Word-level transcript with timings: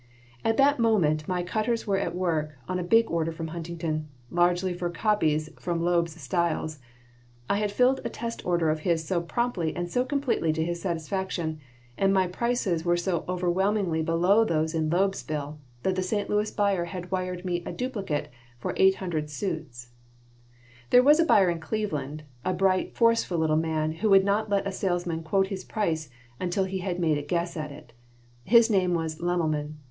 At 0.43 0.57
that 0.57 0.77
very 0.77 0.81
moment 0.89 1.27
my 1.27 1.43
cutters 1.43 1.85
were 1.85 1.99
at 1.99 2.15
work 2.15 2.55
on 2.67 2.79
a 2.79 2.83
big 2.83 3.11
order 3.11 3.31
from 3.31 3.49
Huntington, 3.49 4.07
largely 4.31 4.73
for 4.73 4.89
copies 4.89 5.51
from 5.59 5.83
Loeb's 5.83 6.19
styles. 6.19 6.79
I 7.47 7.57
had 7.57 7.71
filled 7.71 8.01
a 8.03 8.09
test 8.09 8.43
order 8.43 8.71
of 8.71 8.79
his 8.79 9.05
so 9.05 9.21
promptly 9.21 9.75
and 9.75 9.91
so 9.91 10.03
completely 10.03 10.51
to 10.53 10.63
his 10.65 10.81
satisfaction, 10.81 11.59
and 11.99 12.11
my 12.11 12.25
prices 12.25 12.83
were 12.83 12.97
so 12.97 13.23
overwhelmingly 13.29 14.01
below 14.01 14.43
those 14.43 14.73
in 14.73 14.89
Loeb's 14.89 15.21
bill, 15.21 15.59
that 15.83 15.95
the 15.95 16.01
St. 16.01 16.27
Louis 16.31 16.49
buyer 16.49 16.85
had 16.85 17.11
wired 17.11 17.45
me 17.45 17.61
a 17.63 17.71
"duplicate" 17.71 18.29
for 18.57 18.73
eight 18.77 18.95
hundred 18.95 19.29
suits 19.29 19.89
There 20.89 21.03
was 21.03 21.19
a 21.19 21.25
buyer 21.25 21.51
in 21.51 21.59
Cleveland, 21.59 22.23
a 22.43 22.55
bright, 22.55 22.95
forceful 22.95 23.37
little 23.37 23.55
man 23.55 23.91
who 23.91 24.09
would 24.09 24.25
not 24.25 24.49
let 24.49 24.65
a 24.65 24.71
salesman 24.71 25.21
quote 25.21 25.49
his 25.49 25.63
price 25.63 26.09
until 26.39 26.63
he 26.63 26.79
had 26.79 26.99
made 26.99 27.19
a 27.19 27.21
guess 27.21 27.55
at 27.55 27.71
it. 27.71 27.93
His 28.43 28.67
name 28.67 28.95
was 28.95 29.21
Lemmelmann. 29.21 29.75